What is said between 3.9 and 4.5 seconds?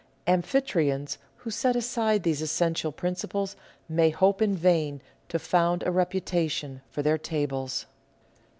hope